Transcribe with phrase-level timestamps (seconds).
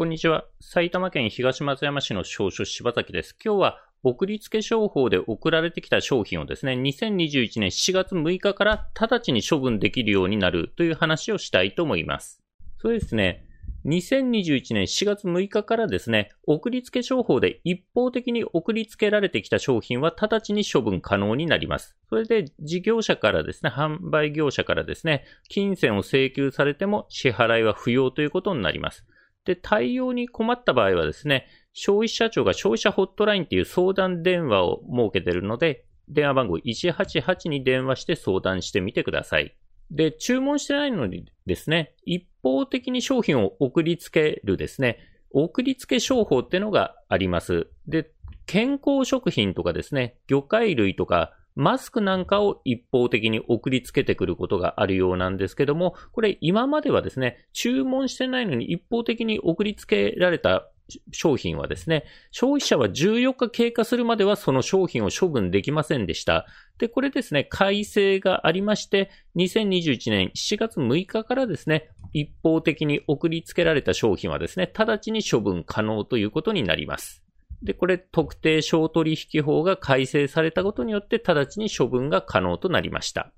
[0.00, 0.46] こんにちは。
[0.60, 3.36] 埼玉県東松山市の商所柴崎です。
[3.44, 12.42] 今日は送り付け商法で送られてきた商品をですね、2021年7月6日から直ちに処分できるようになるという話をしたいと思います。
[12.78, 13.44] そうですね。
[13.84, 21.98] 2021年4月6日からですね、送り付け商法で一方的に送り付けられてきた商品は直ちに処分可能になります。
[22.08, 29.04] それで事業者からですね、販売業者からですね、金銭を請求されても支払いは不要ということになります。
[29.44, 39.56] で、対応に困った場合はですね、消費者庁が消費者ホットラインっていう相談電話を設けているので、電話番号188に電話して相談してみてください。
[39.90, 44.98] で、注文してないのにですね、一方的に商品を送りつけるですね、
[45.32, 47.68] 送りつけ商法っていうのがあります。
[47.86, 48.10] で、
[48.46, 60.68] 健康食品とかですね、魚介類とか、マスクなんかを一方的に送りつけてくることがあるようなんですけども、これ今まではですね、注文してないのに一方的に送りつけられた
[61.12, 66.46] 商品はですね、消費者は14日経過するまではその商品を処分できませんでした。
[66.78, 77.22] で、これですね、改正がありまして、2021年7月6日からですね、一方的に送りつけられた商品はですね、直ちに処分可能ということになります。
[77.62, 83.32] で、これ、特定商取引法が改正されたことによって、直ちに処分が可能となりました。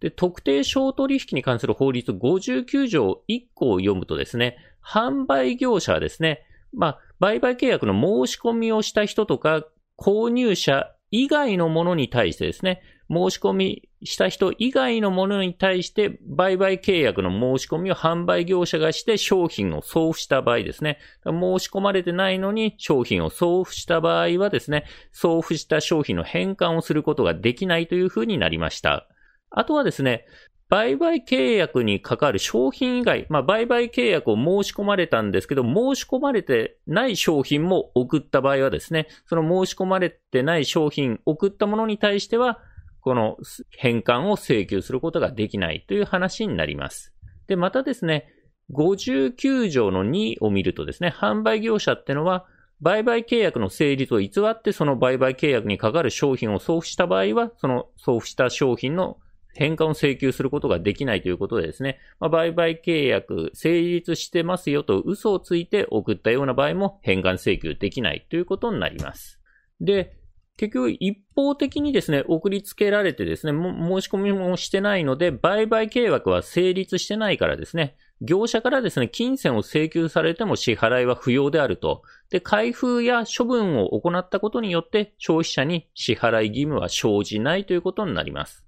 [0.00, 9.64] で、特定商取引に関する法律59条1項を読むとですね、販売業者はですね、まあ、売買契約の申し込みをした人とか、
[9.96, 29.06] 購入者以外のものに対してですね、申し込みした人以外のものに対して売買契約の申し込みを販売業者がして商品を送付した場合ですね、申し込まれてないのに商品を送付した場合はですね、送付した商品の返還をすることができないというふうになりました。
[29.50, 30.26] あとはですね、
[30.70, 42.60] 売買契約に関わる商品以外、まあ、売買契約を申し込まれたんですけど、申し込まれてない商品も送った場合はですね、その申し込まれてない商品、送ったものに対しては、
[43.00, 43.36] この
[43.70, 47.14] 返還を請求することができないという話になります。
[47.46, 48.26] で、またですね、
[48.72, 52.46] 59条の2を見るとですね、販売業者ってのは、
[52.80, 59.18] 売買契約の成立を偽ってその売買契約に関わる商品を送付した場合は、その送付した商品の
[59.54, 69.40] 返還を請求することができないということでですね、まあ、売買契約成立してますよと嘘をついて送ったような場合も返還請求できないということになります。
[69.80, 70.16] で、
[70.56, 82.02] 結局一方的にですね、送りつけられてですね、申し込みもしてないので、売買契約は成立してないからですね、業者からですね、金銭を請求されても支払いは不要であると。
[82.30, 88.64] で、開封や処分を行ったことによって消費者に支払い義務は生じないということになります。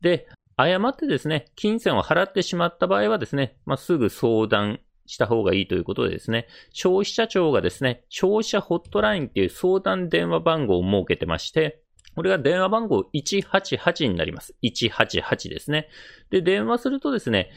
[0.00, 11.82] で、誤ってですね、金銭を払ってしまった場合はですね、まあ、すぐ相談した方がいいということでですね、消費者庁がですね、消費者ホットラインっていう相談電話番号を設けてまして、
[12.14, 14.56] これが電話番号188になります。
[14.64, 15.88] 188ですね。
[16.30, 17.50] で、電話するとですね、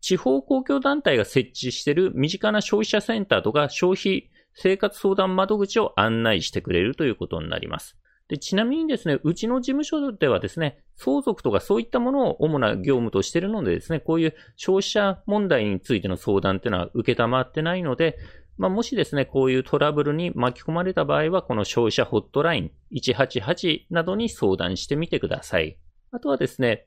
[0.00, 7.96] 地方公共団体が設置している身近な消費者センターとか消費生活相談窓口を案内してくれるということになります。
[8.28, 18.18] で、ちなみにですね、うちの事務所ではですね、相続とかそういったものを主な業務としているのでですね、こういう消費者問題についての相談っていうのは受けたまってないので、
[18.58, 25.78] まあ、もしですね、こういうトラブルに巻き込まれた場合は、この消費者ホットライン188などに相談してみてください。
[26.10, 26.86] あとはですね、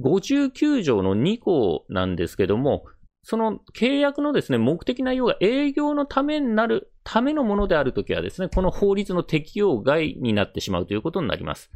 [0.00, 2.84] 59条の2項なんですけども、
[3.24, 11.70] その契約のですね、目的内容が営業のためになるためのものであるときはですね、この法律の適用外になってしまうということになります。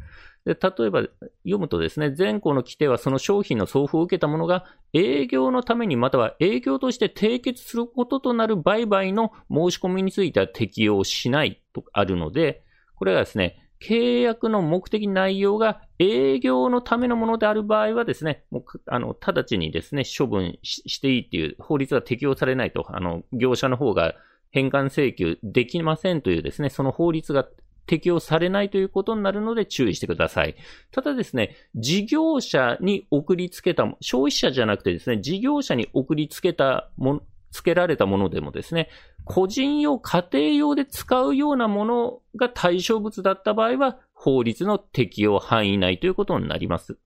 [0.45, 1.03] で例えば
[1.43, 12.63] 読むとですね、前項の規定はその商品の送付を受けたものが営業のためにまたは営業として締結することとなる売買の申し込みについては適用しないとあるので、
[12.95, 24.15] これがですね、契約の目的内容が営業のためのものである場合はですね、もう、あの、直ちにですね、処分していいっていう法律が適用されないと、あの、業者の方が
[24.51, 27.47] 返還請求できませんというですね、その法律が
[27.87, 30.57] 適用されないということになるので注意してください。
[30.93, 38.89] ただですね、事業者に送りつけた、消費者じゃなくてですね、事業者に送りつけたもの、付けられたものでもですね、
[39.25, 46.99] 個人用、家庭用で使うようなものが対象物だった場合は、法律の適用範囲内ということになります。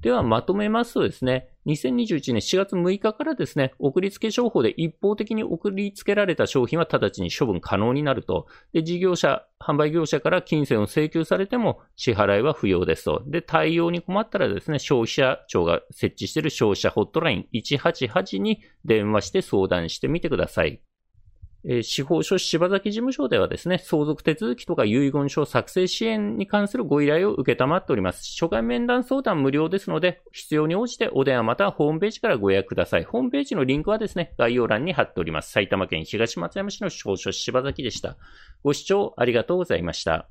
[0.00, 8.46] では、まとめますとですね、2021年4月6日からですね、送り付け商法で一方的に送り付けられた商品は直ちに処分可能になると。
[8.72, 13.22] で、事業者、販売業者から金銭を請求されても支払いは不要ですと。
[13.26, 20.80] で、対応に困ったらですね、消費者庁が設置している消費者ホットライン188に電話して相談してみてください。
[21.68, 28.30] え、司法書士柴崎事務所ではですね、相続手続きとか遺言書作成支援に関するご依頼を受けたまっております。
[28.40, 33.04] 初回面談相談無料ですので、必要に応じてお電話またはホームページからご予約ください。
[33.04, 35.50] ホームページのリンクはですね、概要欄に貼っております。
[35.50, 38.16] 埼玉県東松山市の司法書士柴崎でした。
[38.62, 40.28] ご視聴ありがとうございました。